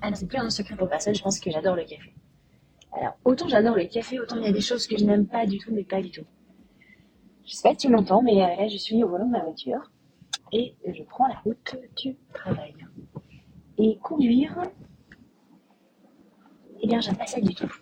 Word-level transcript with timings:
Ah 0.00 0.10
non, 0.10 0.16
c'est 0.16 0.26
plus 0.26 0.38
un 0.38 0.50
secret 0.50 0.76
pour 0.76 0.88
personne, 0.88 1.14
je 1.14 1.22
pense 1.22 1.40
que 1.40 1.50
j'adore 1.50 1.76
le 1.76 1.84
café. 1.84 2.12
Alors, 2.92 3.14
autant 3.24 3.48
j'adore 3.48 3.76
le 3.76 3.84
café, 3.84 4.20
autant 4.20 4.36
il 4.36 4.44
y 4.44 4.48
a 4.48 4.52
des 4.52 4.60
choses 4.60 4.86
que 4.86 4.96
je 4.96 5.04
n'aime 5.04 5.26
pas 5.26 5.46
du 5.46 5.58
tout, 5.58 5.72
mais 5.72 5.84
pas 5.84 6.00
du 6.00 6.10
tout. 6.10 6.24
Je 7.44 7.54
sais 7.54 7.62
pas 7.62 7.70
si 7.70 7.86
tu 7.86 7.88
m'entends, 7.88 8.22
mais 8.22 8.42
euh, 8.42 8.56
là 8.56 8.68
je 8.68 8.76
suis 8.76 9.02
au 9.02 9.08
volant 9.08 9.26
de 9.26 9.32
ma 9.32 9.42
voiture 9.42 9.90
et 10.52 10.74
je 10.86 11.02
prends 11.02 11.26
la 11.26 11.38
route 11.40 11.76
du 11.96 12.16
travail. 12.32 12.74
Et 13.78 13.98
conduire, 14.02 14.62
eh 16.80 16.86
bien 16.86 17.00
j'aime 17.00 17.16
pas 17.16 17.26
ça 17.26 17.40
du 17.40 17.54
tout. 17.54 17.72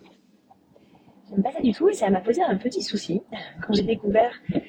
J'aime 1.29 1.43
pas 1.43 1.51
ça 1.51 1.61
du 1.61 1.73
tout 1.73 1.89
et 1.89 1.93
ça 1.93 2.09
m'a 2.09 2.21
posé 2.21 2.41
un 2.41 2.57
petit 2.57 2.81
souci 2.81 3.21
quand 3.61 3.73
j'ai 3.73 3.83
découvert 3.83 4.33
euh, 4.55 4.59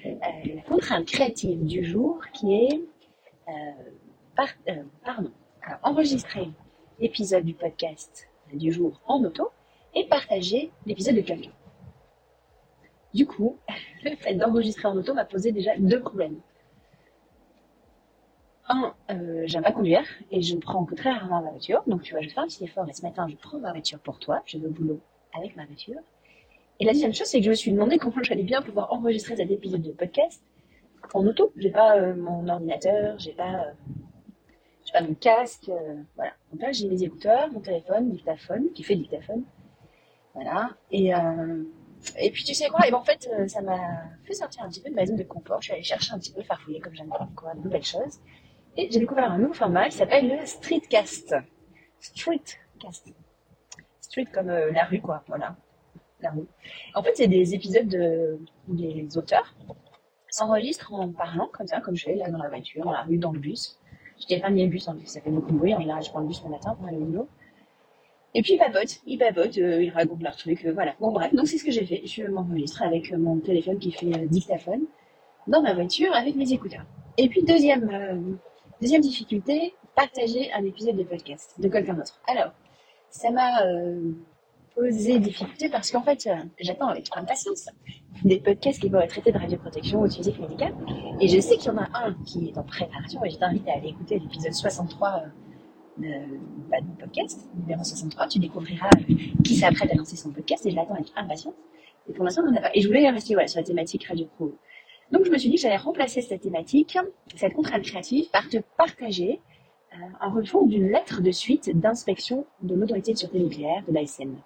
la 0.55 0.63
contrainte 0.63 1.07
créative 1.07 1.65
du 1.65 1.85
jour 1.85 2.21
qui 2.33 2.55
est 2.55 2.81
euh, 3.49 3.53
euh, 4.69 4.83
pardon, 5.05 5.33
alors, 5.63 5.79
enregistrer 5.83 6.49
l'épisode 6.99 7.45
du 7.45 7.55
podcast 7.55 8.29
du 8.53 8.73
jour 8.73 9.01
en 9.07 9.23
auto 9.25 9.51
et 9.95 10.07
partager 10.07 10.71
l'épisode 10.87 11.17
de 11.17 11.21
quelqu'un. 11.21 11.51
Du 13.15 13.27
coup, 13.27 13.57
le 14.05 14.17
fait 14.17 14.35
d'enregistrer 14.35 14.89
en 14.89 14.97
auto 14.97 15.15
m'a 15.15 15.25
posé 15.25 15.53
déjà 15.53 15.77
deux 15.79 16.01
problèmes. 16.01 16.39
Un, 18.71 18.95
euh, 19.11 19.45
j'aime 19.47 19.63
pas 19.63 19.73
conduire 19.73 20.05
et 20.31 20.43
je 20.43 20.57
prends 20.57 20.85
que 20.85 20.95
très 20.95 21.11
rarement 21.11 21.43
ma 21.43 21.51
voiture. 21.51 21.83
Donc 21.87 22.03
tu 22.03 22.13
vois, 22.13 22.21
je 22.21 22.29
fais 22.29 22.41
un 22.41 22.47
petit 22.47 22.65
effort 22.65 22.87
et 22.89 22.93
ce 22.93 23.03
matin, 23.03 23.27
je 23.29 23.37
prends 23.37 23.59
ma 23.59 23.73
voiture 23.73 23.99
pour 23.99 24.19
toi. 24.19 24.43
Je 24.45 24.59
vais 24.59 24.67
au 24.67 24.71
boulot 24.71 25.01
avec 25.33 25.57
ma 25.57 25.65
voiture. 25.65 26.01
Et 26.81 26.85
la 26.85 26.93
deuxième 26.93 27.15
chose, 27.15 27.27
c'est 27.27 27.39
que 27.39 27.45
je 27.45 27.51
me 27.51 27.55
suis 27.55 27.73
demandé 27.73 27.99
comment 27.99 28.23
j'allais 28.23 28.43
bien 28.43 28.63
pouvoir 28.63 28.93
enregistrer 28.93 29.37
cet 29.37 29.51
épisode 29.51 29.83
de 29.83 29.91
podcast 29.91 30.43
en 31.15 31.27
auto. 31.27 31.53
J'ai 31.57 31.71
pas 31.71 31.97
euh, 31.97 32.15
mon 32.15 32.47
ordinateur, 32.49 33.19
j'ai 33.19 33.33
pas, 33.33 33.65
euh, 33.65 33.73
j'ai 34.89 34.93
pas 34.99 35.07
mon 35.07 35.15
casque, 35.15 35.69
euh, 35.69 36.03
voilà. 36.17 36.33
Donc 36.51 36.63
là, 36.63 36.73
j'ai 36.73 36.89
mes 36.89 37.03
écouteurs, 37.03 37.53
mon 37.53 37.61
téléphone, 37.61 38.11
dictaphone, 38.11 38.73
qui 38.73 38.83
fait 38.83 38.97
dictaphone. 38.97 39.45
Voilà. 40.35 40.71
Et, 40.91 41.15
euh, 41.15 41.63
et 42.19 42.31
puis 42.31 42.43
tu 42.43 42.55
sais 42.55 42.69
quoi? 42.69 42.87
Et 42.87 42.91
ben 42.91 42.97
en 42.97 43.05
fait, 43.05 43.29
euh, 43.35 43.47
ça 43.49 43.61
m'a 43.61 43.79
fait 44.25 44.33
sortir 44.33 44.63
un 44.63 44.69
petit 44.69 44.81
peu 44.81 44.89
de 44.89 44.95
ma 44.95 45.05
zone 45.05 45.17
de 45.17 45.25
confort. 45.25 45.61
Je 45.61 45.67
suis 45.67 45.73
allée 45.75 45.83
chercher 45.83 46.15
un 46.15 46.19
petit 46.19 46.33
peu, 46.33 46.43
farfouiller 46.43 46.81
comme 46.81 46.95
j'aime 46.95 47.11
découvrir 47.29 47.57
de 47.57 47.61
nouvelles 47.61 47.85
choses. 47.85 48.19
Et 48.79 48.89
j'ai 48.91 49.01
découvert 49.01 49.31
un 49.31 49.39
nouveau 49.39 49.53
format 49.53 49.91
qui 49.91 49.97
s'appelle 49.97 50.29
le 50.29 50.47
streetcast. 50.47 51.35
Streetcast. 52.01 53.13
Street 54.01 54.27
comme 54.33 54.49
la 54.49 54.85
rue, 54.85 55.03
quoi. 55.03 55.23
Voilà. 55.27 55.57
La 56.21 56.31
rue. 56.31 56.47
En 56.95 57.03
fait, 57.03 57.13
c'est 57.15 57.27
des 57.27 57.55
épisodes 57.55 57.89
de, 57.89 58.39
où 58.69 58.75
les 58.75 59.19
auteurs 59.19 59.55
s'enregistrent 60.31 60.95
en 60.95 61.13
parlant 61.13 61.49
comme 61.53 61.67
ça, 61.67 61.81
comme 61.81 61.97
je 61.97 62.05
fais 62.05 62.15
là 62.15 62.31
dans 62.31 62.39
la 62.39 62.49
voiture, 62.49 62.85
dans 62.85 62.93
la 62.93 63.03
rue, 63.03 63.19
dans 63.19 63.33
le 63.33 63.41
bus. 63.41 63.79
Je 64.21 64.35
n'ai 64.35 64.41
pas 64.41 64.51
mis 64.51 64.63
le 64.63 64.69
bus, 64.69 64.89
hein, 64.89 64.93
parce 64.93 65.05
que 65.05 65.11
ça 65.11 65.21
fait 65.21 65.31
beaucoup 65.31 65.53
de 65.53 65.59
bruit. 65.59 65.75
En 65.75 65.81
général, 65.81 66.03
je 66.03 66.11
prends 66.11 66.21
le 66.21 66.27
bus 66.27 66.43
le 66.45 66.51
matin 66.51 66.75
pour 66.75 66.87
aller 66.87 66.97
au 66.97 67.05
boulot. 67.05 67.29
Et 68.35 68.43
puis 68.43 68.55
ils 68.55 68.59
papotent, 68.59 69.01
ils 69.07 69.19
papotent, 69.19 69.59
euh, 69.59 69.83
ils 69.83 69.91
racontent 69.91 70.23
leurs 70.23 70.37
trucs, 70.37 70.65
euh, 70.67 70.73
voilà. 70.73 70.95
Bon 71.01 71.13
bref, 71.13 71.35
donc 71.35 71.49
c'est 71.49 71.57
ce 71.59 71.65
que 71.65 71.71
j'ai 71.71 71.87
fait. 71.87 72.03
Je 72.05 72.25
m'enregistre 72.25 72.83
avec 72.83 73.11
euh, 73.13 73.19
mon 73.19 73.39
téléphone 73.39 73.79
qui 73.79 73.91
fait 73.91 74.15
euh, 74.15 74.27
dictaphone 74.27 74.83
dans 75.47 75.63
ma 75.63 75.73
voiture 75.73 76.15
avec 76.15 76.37
mes 76.37 76.53
écouteurs. 76.53 76.85
Et 77.17 77.29
puis 77.29 77.43
deuxième, 77.43 78.39
deuxième 78.81 79.01
difficulté, 79.01 79.75
partager 79.97 80.53
un 80.53 80.63
épisode 80.65 80.97
de 80.97 81.03
podcast 81.05 81.55
de 81.59 81.69
quelqu'un 81.69 81.95
d'autre. 81.95 82.21
Alors, 82.29 82.53
ça 83.11 83.31
m'a 83.31 83.63
posé 84.79 85.19
difficulté 85.19 85.69
parce 85.69 85.91
qu'en 85.91 86.03
fait, 86.03 86.27
euh, 86.27 86.37
j'attends 86.61 86.89
avec 86.89 87.09
impatience 87.15 87.69
des 88.25 88.39
podcasts 88.39 88.81
qui 88.81 88.89
vont 88.89 89.01
être 89.01 89.11
traités 89.11 89.33
de 89.33 89.39
radioprotection 89.39 90.03
ou 90.03 90.09
de 90.09 90.13
physique 90.13 90.39
médicale. 90.39 90.75
Et 91.21 91.29
je 91.29 91.41
sais 91.41 91.57
qu'il 91.57 91.67
y 91.67 91.75
en 91.75 91.79
a 91.79 91.89
un 91.95 92.15
qui 92.25 92.49
est 92.49 92.59
en 92.59 92.63
préparation 92.63 93.25
et 93.25 93.31
je 93.31 93.39
t'invite 93.39 93.69
à 93.69 93.75
aller 93.75 93.89
écouter 93.89 94.19
l'épisode 94.19 94.53
63 94.53 95.09
euh, 95.09 96.03
de, 96.03 96.09
bah, 96.71 96.81
de 96.81 96.87
mon 96.87 96.95
podcast, 96.95 97.49
numéro 97.57 97.83
63. 97.83 98.29
Tu 98.29 98.39
découvriras 98.39 98.91
euh, 99.11 99.15
qui 99.43 99.57
s'apprête 99.57 99.91
à 99.91 99.95
lancer 99.97 100.17
son 100.17 100.31
podcast 100.31 100.65
et 100.67 100.71
je 100.71 100.77
l'attends 100.77 100.95
avec 100.95 101.09
impatience. 101.17 101.55
Et 102.09 102.13
pour 102.13 102.25
l'instant, 102.25 102.43
on 102.47 102.51
n'en 102.51 102.59
a 102.59 102.61
pas. 102.61 102.71
Et 102.75 102.81
je 102.81 102.87
voulais 102.87 103.09
rester 103.11 103.35
sur 103.47 103.61
la 103.61 103.65
thématique 103.65 104.05
Radio 104.05 104.27
Pro. 104.37 104.55
Donc 105.11 105.25
je 105.25 105.31
me 105.31 105.39
suis 105.39 105.49
dit 105.49 105.57
que 105.57 105.63
j'allais 105.63 105.77
remplacer 105.77 106.21
cette 106.23 106.43
thématique, 106.43 106.99
cette 107.35 107.55
contrainte 107.55 107.83
créative, 107.83 108.31
par 108.31 108.49
te 108.49 108.59
partager 108.77 109.41
euh, 109.95 109.97
un 110.21 110.31
refond 110.31 110.67
d'une 110.67 110.91
lettre 110.91 111.23
de 111.23 111.31
suite 111.33 111.77
d'inspection 111.77 112.47
de 112.63 112.75
l'autorité 112.75 113.15
de 113.15 113.19
sûreté 113.19 113.39
nucléaire 113.41 113.83
de 113.89 113.93
l'ASN. 113.95 114.37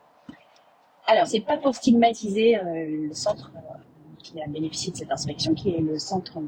Alors, 1.12 1.26
c'est 1.26 1.40
pas 1.40 1.58
pour 1.58 1.74
stigmatiser 1.74 2.56
euh, 2.56 3.06
le 3.08 3.12
centre 3.12 3.52
euh, 3.54 3.78
qui 4.22 4.40
a 4.40 4.46
bénéficié 4.46 4.92
de 4.92 4.96
cette 4.96 5.12
inspection, 5.12 5.52
qui 5.52 5.68
est 5.68 5.78
le 5.78 5.98
centre 5.98 6.38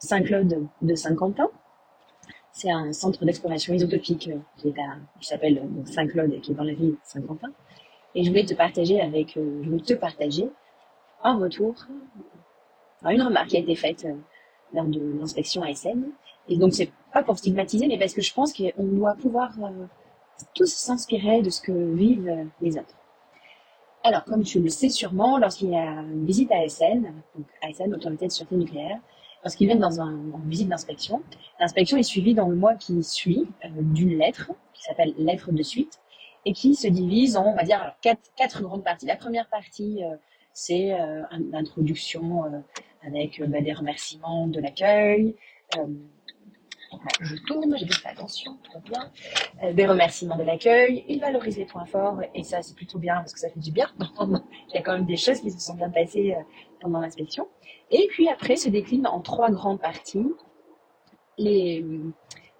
Saint-Claude 0.00 0.66
de 0.82 0.94
Saint-Quentin. 0.94 1.48
C'est 2.52 2.70
un 2.70 2.92
centre 2.92 3.24
d'exploration 3.24 3.72
isotopique 3.72 4.28
euh, 4.28 4.38
qui, 4.58 4.74
s'appelle 5.22 5.62
Saint-Claude 5.86 6.34
et 6.34 6.40
qui 6.40 6.52
est 6.52 6.54
dans 6.54 6.64
la 6.64 6.74
ville 6.74 6.90
de 6.90 6.98
Saint-Quentin. 7.04 7.48
Et 8.14 8.22
je 8.22 8.28
voulais 8.28 8.44
te 8.44 8.52
partager 8.52 9.00
avec, 9.00 9.32
je 9.34 9.66
voulais 9.66 9.80
te 9.80 9.94
partager 9.94 10.50
en 11.22 11.38
retour 11.38 11.74
une 13.02 13.22
remarque 13.22 13.48
qui 13.48 13.56
a 13.56 13.60
été 13.60 13.76
faite 13.76 14.06
lors 14.74 14.84
de 14.84 15.00
l'inspection 15.18 15.62
ASN. 15.62 16.04
Et 16.50 16.58
donc 16.58 16.74
c'est 16.74 16.90
pas 17.14 17.22
pour 17.22 17.38
stigmatiser, 17.38 17.86
mais 17.86 17.98
parce 17.98 18.12
que 18.12 18.20
je 18.20 18.34
pense 18.34 18.52
qu'on 18.52 18.84
doit 18.84 19.14
pouvoir 19.14 19.52
tous 20.54 20.70
s'inspirer 20.70 21.40
de 21.40 21.48
ce 21.48 21.62
que 21.62 21.72
vivent 21.72 22.46
les 22.60 22.76
autres. 22.76 22.94
Alors, 24.06 24.22
comme 24.22 24.44
tu 24.44 24.60
le 24.60 24.68
sais 24.68 24.88
sûrement, 24.88 25.36
lorsqu'il 25.36 25.70
y 25.70 25.74
a 25.74 25.82
une 25.82 26.24
visite 26.24 26.52
à 26.52 26.58
ASN, 26.58 27.12
donc 27.34 27.46
ASN, 27.60 27.92
Autorité 27.92 28.28
de 28.28 28.30
Sûreté 28.30 28.54
Nucléaire, 28.54 29.00
lorsqu'ils 29.42 29.66
viennent 29.66 29.80
dans 29.80 30.00
un, 30.00 30.16
visite 30.44 30.68
d'inspection, 30.68 31.22
l'inspection 31.58 31.96
est 31.96 32.04
suivie 32.04 32.32
dans 32.32 32.46
le 32.46 32.54
mois 32.54 32.76
qui 32.76 33.02
suit 33.02 33.48
euh, 33.64 33.68
d'une 33.80 34.16
lettre, 34.16 34.52
qui 34.74 34.84
s'appelle 34.84 35.12
lettre 35.18 35.50
de 35.50 35.60
suite, 35.64 35.98
et 36.44 36.52
qui 36.52 36.76
se 36.76 36.86
divise 36.86 37.36
en, 37.36 37.46
on 37.46 37.56
va 37.56 37.64
dire, 37.64 37.96
quatre, 38.00 38.62
grandes 38.62 38.84
parties. 38.84 39.06
La 39.06 39.16
première 39.16 39.48
partie, 39.48 40.04
euh, 40.04 40.14
c'est 40.52 40.92
euh, 40.92 41.24
une 41.32 41.52
introduction 41.56 42.44
euh, 42.44 42.60
avec 43.04 43.42
bah, 43.48 43.60
des 43.60 43.72
remerciements 43.72 44.46
de 44.46 44.60
l'accueil. 44.60 45.34
Euh, 46.92 46.96
je 47.20 47.36
tourne, 47.36 47.76
j'ai 47.76 47.84
bien 47.84 47.96
fait 47.96 48.08
attention, 48.08 48.58
va 48.72 48.80
bien. 48.80 49.10
Euh, 49.62 49.72
des 49.72 49.86
remerciements 49.86 50.36
de 50.36 50.42
l'accueil, 50.42 51.04
il 51.08 51.20
valorise 51.20 51.58
les 51.58 51.64
points 51.64 51.84
forts, 51.86 52.20
et 52.34 52.42
ça 52.42 52.62
c'est 52.62 52.74
plutôt 52.74 52.98
bien 52.98 53.16
parce 53.16 53.32
que 53.32 53.40
ça 53.40 53.50
fait 53.50 53.60
du 53.60 53.72
bien. 53.72 53.88
Il 54.20 54.74
y 54.74 54.78
a 54.78 54.82
quand 54.82 54.92
même 54.92 55.06
des 55.06 55.16
choses 55.16 55.40
qui 55.40 55.50
se 55.50 55.58
sont 55.58 55.74
bien 55.74 55.90
passées 55.90 56.34
euh, 56.34 56.42
pendant 56.80 57.00
l'inspection. 57.00 57.48
Et 57.90 58.06
puis 58.10 58.28
après 58.28 58.56
se 58.56 58.68
décline 58.68 59.06
en 59.06 59.20
trois 59.20 59.50
grandes 59.50 59.80
parties. 59.80 60.26
Les, 61.38 61.84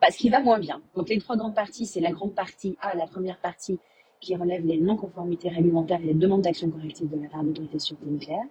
bah, 0.00 0.08
ce 0.10 0.18
qui 0.18 0.28
va 0.28 0.40
moins 0.40 0.58
bien. 0.58 0.82
Donc 0.94 1.08
les 1.08 1.18
trois 1.18 1.36
grandes 1.36 1.54
parties, 1.54 1.86
c'est 1.86 2.00
la 2.00 2.12
grande 2.12 2.34
partie 2.34 2.76
A, 2.80 2.94
la 2.94 3.06
première 3.06 3.38
partie 3.38 3.78
qui 4.20 4.34
relève 4.34 4.64
les 4.64 4.78
non-conformités 4.78 5.48
réglementaires 5.48 6.00
et 6.00 6.06
les 6.06 6.14
demandes 6.14 6.42
d'action 6.42 6.70
corrective 6.70 7.08
de 7.08 7.22
la 7.22 7.28
part 7.28 7.42
de 7.42 7.48
l'autorité 7.48 7.78
sûreté 7.78 8.06
nucléaire. 8.06 8.44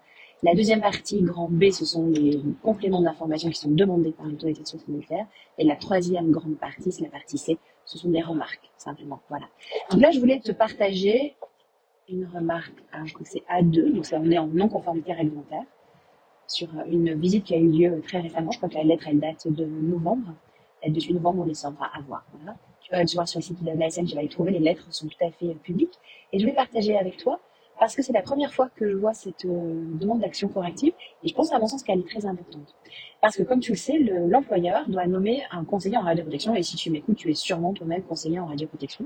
La 0.46 0.54
deuxième 0.54 0.80
partie, 0.80 1.24
grand 1.24 1.50
B, 1.50 1.72
ce 1.72 1.86
sont 1.86 2.06
les 2.06 2.40
compléments 2.62 3.02
d'information 3.02 3.50
qui 3.50 3.60
sont 3.60 3.72
demandés 3.72 4.12
par 4.12 4.28
l'autorité 4.28 4.62
de. 4.62 5.16
Et 5.58 5.64
la 5.64 5.76
troisième 5.76 6.30
grande 6.30 6.60
partie, 6.60 6.92
c'est 6.92 7.02
la 7.02 7.10
partie 7.10 7.40
C, 7.40 7.58
ce 7.84 7.98
sont 7.98 8.10
des 8.10 8.22
remarques, 8.22 8.70
simplement. 8.78 9.20
Voilà. 9.28 9.48
Donc 9.90 10.02
là, 10.02 10.12
je 10.12 10.20
voulais 10.20 10.40
te 10.40 10.52
partager 10.52 11.36
une 12.08 12.28
remarque, 12.28 12.76
je 13.06 13.14
crois 13.14 13.26
que 13.26 13.32
c'est 13.32 13.44
A2, 13.52 13.96
donc 13.96 14.06
ça 14.06 14.20
on 14.22 14.30
est 14.30 14.38
en 14.38 14.46
non-conformité 14.46 15.14
réglementaire, 15.14 15.64
sur 16.46 16.68
euh, 16.78 16.84
une 16.92 17.16
visite 17.16 17.46
qui 17.46 17.56
a 17.56 17.58
eu 17.58 17.72
lieu 17.72 18.02
très 18.04 18.20
récemment. 18.20 18.52
Je 18.52 18.58
crois 18.58 18.70
que 18.70 18.76
la 18.76 18.84
lettre, 18.84 19.08
elle 19.08 19.20
date 19.20 19.48
de 19.48 19.66
novembre. 19.66 20.32
Elle 20.84 20.94
date 20.94 21.10
novembre 21.10 21.42
ou 21.42 21.46
décembre, 21.46 21.82
à 21.92 22.00
voir. 22.02 22.24
Tu 22.82 22.92
vas 22.92 23.04
tu 23.04 23.18
vas 23.18 23.26
sur 23.26 23.40
le 23.40 23.44
site 23.44 23.64
de 23.64 23.72
la 23.72 23.90
SN, 23.90 24.06
tu 24.06 24.14
vas 24.14 24.22
les 24.22 24.30
trouver, 24.30 24.52
les 24.52 24.60
lettres 24.60 24.86
sont 24.94 25.08
tout 25.08 25.26
à 25.26 25.32
fait 25.32 25.48
euh, 25.48 25.56
publiques. 25.56 25.98
Et 26.32 26.38
je 26.38 26.46
vais 26.46 26.54
partager 26.54 26.96
avec 26.96 27.18
toi, 27.18 27.40
parce 27.80 27.96
que 27.96 28.02
c'est 28.02 28.14
la 28.14 28.22
première 28.22 28.54
fois 28.54 28.70
que 28.76 28.90
je 28.90 28.96
vois 28.96 29.14
cette 29.14 29.46
euh, 29.46 29.84
demande 30.00 30.22
d'action 30.22 30.48
corrective, 30.48 30.94
et 31.24 31.28
je 31.28 31.34
pense 31.34 31.52
à 31.54 31.60
mon 31.60 31.68
sens 31.68 31.84
qu'elle 31.84 32.00
est 32.00 32.08
très 32.08 32.26
importante. 32.26 32.74
Parce 33.22 33.36
que 33.38 33.44
comme 33.44 33.60
tu 33.60 33.72
le 33.72 33.78
sais, 33.78 33.98
le- 34.00 34.28
l'employeur 34.28 34.88
doit 34.90 35.06
nommer 35.08 35.44
un 35.52 35.64
conseiller 35.66 35.98
en 35.98 36.02
radioprotection, 36.02 36.56
et 36.56 36.64
si 36.64 36.76
tu 36.78 36.90
m'écoutes, 36.90 37.18
tu 37.18 37.30
es 37.32 37.34
sûrement 37.34 37.74
toi-même 37.74 38.04
conseiller 38.04 38.40
en 38.40 38.46
radioprotection. 38.46 39.06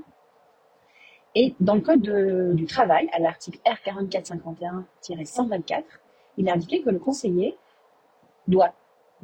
Et 1.36 1.54
dans 1.60 1.76
le 1.76 1.82
code 1.82 2.02
de- 2.02 2.54
du 2.56 2.66
travail, 2.66 3.08
à 3.14 3.20
l'article 3.20 3.60
R4451-124, 3.66 5.84
il 6.38 6.48
est 6.48 6.52
indiqué 6.52 6.82
que 6.82 6.90
le 6.90 6.98
conseiller 7.00 7.56
doit 8.48 8.74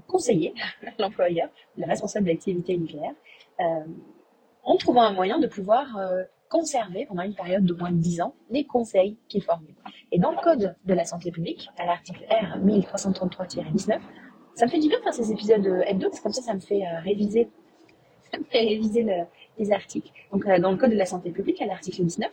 conseiller 0.08 0.54
l'employeur, 1.00 1.50
le 1.78 1.86
responsable 1.88 2.28
d'activité 2.28 2.78
nucléaire, 2.78 3.14
euh, 3.60 3.86
en 4.64 4.78
trouvant 4.78 5.02
un 5.04 5.14
moyen 5.14 5.40
de 5.40 5.48
pouvoir 5.48 5.98
euh, 5.98 6.24
conserver 6.56 7.06
pendant 7.06 7.24
une 7.24 7.36
période 7.36 7.66
de 7.66 7.74
moins 7.74 7.92
de 7.92 7.98
10 7.98 8.22
ans 8.22 8.34
les 8.50 8.66
conseils 8.66 9.18
qu'il 9.28 9.44
formule. 9.44 9.76
Et 10.14 10.20
dans 10.20 10.32
le 10.32 10.38
code 10.38 10.76
de 10.86 10.94
la 10.94 11.04
santé 11.04 11.30
publique, 11.30 11.68
à 11.78 11.86
l'article 11.86 12.24
R 12.30 12.58
1333-19, 12.66 14.00
ça 14.56 14.66
me 14.66 14.72
fait 14.72 14.80
du 14.80 14.88
bien 14.88 14.98
de 15.00 15.04
faire 15.04 15.14
ces 15.14 15.32
épisodes 15.34 15.66
euh, 15.68 15.82
hebdo, 15.86 16.08
parce 16.08 16.20
que 16.20 16.24
comme 16.24 16.32
ça, 16.32 16.42
ça 16.42 16.54
me 16.54 16.62
fait 16.62 16.82
euh, 16.86 17.00
réviser, 17.02 17.50
ça 18.32 18.38
me 18.40 18.46
fait 18.46 18.60
réviser 18.60 19.04
le- 19.04 19.26
des 19.60 19.72
articles. 19.74 20.10
Donc, 20.32 20.46
euh, 20.46 20.58
dans 20.60 20.72
le 20.72 20.78
Code 20.78 20.92
de 20.92 20.96
la 20.96 21.06
santé 21.06 21.32
publique, 21.32 21.62
à 21.62 21.66
l'article 21.66 22.04
19, 22.04 22.32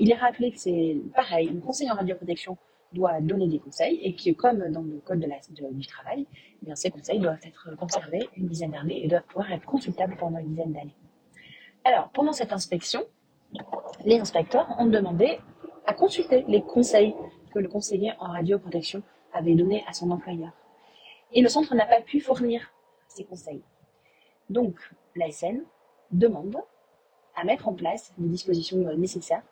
il 0.00 0.10
est 0.10 0.14
rappelé 0.16 0.52
que 0.52 0.58
c'est 0.58 0.96
pareil, 1.14 1.50
un 1.56 1.60
conseiller 1.60 1.90
en 1.90 1.94
radioprotection 1.94 2.58
doit 2.92 3.22
donner 3.22 3.48
des 3.48 3.58
conseils 3.58 3.98
et 4.02 4.14
que, 4.14 4.34
comme 4.36 4.70
dans 4.70 4.82
le 4.82 5.00
Code 5.06 5.20
du 5.20 5.86
travail, 5.86 6.26
eh 6.62 6.66
bien, 6.66 6.74
ces 6.74 6.90
conseils 6.90 7.20
doivent 7.20 7.40
être 7.46 7.74
conservés 7.76 8.28
une 8.36 8.48
dizaine 8.48 8.72
d'années 8.72 9.02
et 9.02 9.08
doivent 9.08 9.24
pouvoir 9.24 9.50
être 9.50 9.64
consultables 9.64 10.16
pendant 10.18 10.38
une 10.38 10.48
dizaine 10.50 10.72
d'années. 10.74 10.94
Alors, 11.84 12.10
pendant 12.10 12.32
cette 12.32 12.52
inspection, 12.52 13.02
les 14.04 14.18
inspecteurs 14.18 14.66
ont 14.78 14.86
demandé 14.86 15.38
à 15.86 15.94
consulter 15.94 16.44
les 16.48 16.62
conseils 16.62 17.14
que 17.52 17.58
le 17.58 17.68
conseiller 17.68 18.12
en 18.18 18.32
radioprotection 18.32 19.02
avait 19.32 19.54
donnés 19.54 19.84
à 19.86 19.92
son 19.92 20.10
employeur. 20.10 20.52
Et 21.32 21.42
le 21.42 21.48
centre 21.48 21.74
n'a 21.74 21.86
pas 21.86 22.00
pu 22.00 22.20
fournir 22.20 22.72
ces 23.08 23.24
conseils. 23.24 23.62
Donc, 24.50 24.76
l'ASN 25.16 25.62
demande 26.10 26.56
à 27.34 27.44
mettre 27.44 27.68
en 27.68 27.74
place 27.74 28.12
les 28.18 28.28
dispositions 28.28 28.78
nécessaires 28.96 29.42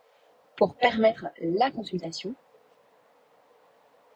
pour 0.56 0.74
permettre 0.74 1.26
la 1.40 1.70
consultation 1.70 2.34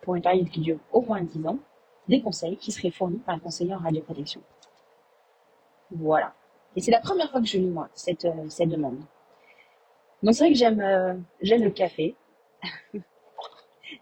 pour 0.03 0.15
une 0.15 0.23
période 0.23 0.49
qui 0.51 0.61
dure 0.61 0.79
au 0.93 1.01
moins 1.01 1.23
10 1.23 1.47
ans, 1.47 1.59
des 2.09 2.21
conseils 2.21 2.59
qui 2.59 2.71
seraient 2.71 2.91
fournis 2.91 3.19
par 3.19 3.35
un 3.35 3.39
conseiller 3.39 3.75
en 3.75 3.79
radioprotection. 3.79 4.43
Voilà. 5.91 6.35
Et 6.77 6.81
c'est 6.81 6.91
la 6.91 7.01
première 7.01 7.31
fois 7.31 7.41
que 7.41 7.47
je 7.47 7.57
lis, 7.57 7.71
moi, 7.71 7.89
cette, 7.95 8.27
euh, 8.27 8.49
cette 8.51 8.69
demande. 8.69 9.01
Donc 10.25 10.35
c'est 10.35 10.45
vrai 10.45 10.53
que 10.55 10.59
j'aime 10.59 10.81
euh, 10.81 11.13
le 11.43 11.69
café. 11.69 12.15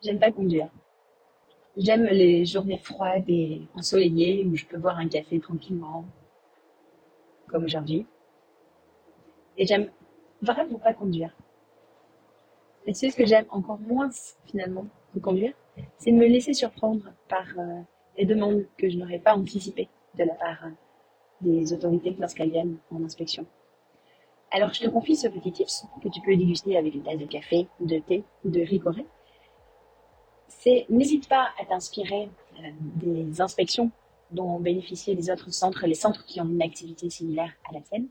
j'aime 0.02 0.20
pas 0.20 0.30
conduire. 0.30 0.68
J'aime 1.76 2.04
les 2.04 2.44
journées 2.44 2.78
froides 2.78 3.28
et 3.28 3.62
ensoleillées 3.74 4.46
où 4.46 4.54
je 4.54 4.64
peux 4.64 4.78
boire 4.78 4.98
un 4.98 5.08
café 5.08 5.40
tranquillement, 5.40 6.04
comme 7.48 7.64
aujourd'hui. 7.64 8.06
Et 9.58 9.66
j'aime 9.66 9.90
vraiment 10.40 10.78
pas 10.78 10.94
conduire. 10.94 11.34
Et 12.86 12.94
c'est 12.94 13.10
ce 13.10 13.16
que 13.16 13.26
j'aime 13.26 13.46
encore 13.50 13.80
moins 13.80 14.10
finalement 14.44 14.86
que 15.12 15.18
conduire, 15.18 15.54
c'est 15.98 16.12
de 16.12 16.16
me 16.16 16.26
laisser 16.26 16.52
surprendre 16.52 17.12
par 17.28 17.46
euh, 17.58 17.80
les 18.16 18.26
demandes 18.26 18.64
que 18.78 18.88
je 18.88 18.96
n'aurais 18.96 19.18
pas 19.18 19.34
anticipées 19.34 19.88
de 20.16 20.22
la 20.22 20.34
part 20.34 20.66
euh, 20.66 20.70
des 21.40 21.72
autorités 21.72 22.14
lorsqu'elles 22.20 22.50
viennent 22.50 22.76
en 22.92 23.02
inspection. 23.02 23.44
Alors 24.54 24.72
je 24.74 24.80
te 24.80 24.88
confie 24.88 25.16
ce 25.16 25.28
petit 25.28 25.50
tips 25.50 25.86
que 26.02 26.08
tu 26.08 26.20
peux 26.20 26.36
déguster 26.36 26.76
avec 26.76 26.94
une 26.94 27.02
tasse 27.02 27.18
de 27.18 27.24
café, 27.24 27.68
de 27.80 27.98
thé 27.98 28.22
ou 28.44 28.50
de 28.50 28.60
ricoré. 28.60 29.06
C'est 30.48 30.84
n'hésite 30.90 31.26
pas 31.26 31.48
à 31.58 31.64
t'inspirer 31.64 32.28
euh, 32.58 32.70
des 32.96 33.40
inspections 33.40 33.90
dont 34.30 34.56
ont 34.56 34.60
bénéficié 34.60 35.14
les 35.14 35.30
autres 35.30 35.50
centres, 35.50 35.86
les 35.86 35.94
centres 35.94 36.26
qui 36.26 36.38
ont 36.42 36.44
une 36.44 36.60
activité 36.60 37.08
similaire 37.08 37.50
à 37.68 37.72
la 37.72 37.80
tienne, 37.80 38.08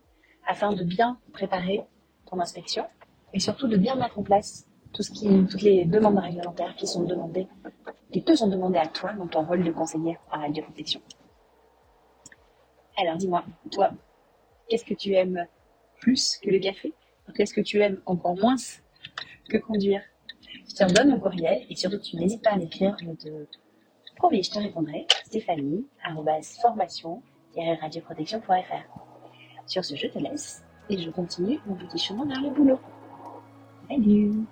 afin 0.48 0.74
de 0.74 0.84
bien 0.84 1.20
préparer 1.32 1.84
ton 2.26 2.40
inspection 2.40 2.86
et 3.34 3.40
surtout 3.40 3.68
de 3.68 3.78
bien 3.78 3.96
mettre 3.96 4.18
en 4.18 4.24
place 4.24 4.68
toutes 4.94 5.62
les 5.62 5.86
demandes 5.86 6.18
réglementaires 6.18 6.76
qui 6.76 6.88
sont 6.88 7.04
demandées, 7.04 7.48
qui 8.12 8.24
te 8.24 8.36
sont 8.36 8.48
demandées 8.48 8.80
à 8.80 8.88
toi 8.88 9.14
dans 9.14 9.28
ton 9.28 9.46
rôle 9.46 9.64
de 9.64 9.72
conseiller 9.72 10.18
en 10.32 10.40
radioprotection. 10.40 11.02
Alors 12.98 13.16
dis-moi, 13.16 13.44
toi, 13.72 13.92
qu'est-ce 14.68 14.84
que 14.84 14.96
tu 14.96 15.14
aimes 15.14 15.48
plus 16.02 16.38
que 16.42 16.50
le 16.50 16.60
café 16.60 16.94
Qu'est-ce 17.36 17.54
que 17.54 17.62
tu 17.62 17.80
aimes 17.80 18.02
encore 18.06 18.36
moins 18.36 18.56
que 19.50 19.58
conduire? 19.58 20.02
Je 20.70 20.76
te 20.76 20.84
redonne 20.84 21.12
mon 21.12 21.20
courriel 21.20 21.66
et 21.70 21.76
surtout 21.76 22.00
tu 22.00 22.18
n'hésites 22.18 22.44
pas 22.44 22.52
à 22.52 22.58
m'écrire, 22.58 22.96
je 23.02 23.12
te 23.12 23.30
promets, 24.18 24.44
je 24.44 24.52
te 24.52 24.60
répondrai. 24.60 25.08
Stéphanie, 25.26 25.86
formation 26.62 27.22
radioprotection.fr. 27.56 29.02
Sur 29.66 29.86
ce, 29.86 29.96
je 29.96 30.08
te 30.08 30.20
laisse 30.20 30.64
et 30.90 30.98
je 30.98 31.10
continue 31.10 31.60
mon 31.66 31.76
petit 31.76 31.98
chemin 31.98 32.26
vers 32.26 32.42
le 32.42 32.50
boulot. 32.50 32.80
Salut 33.90 34.46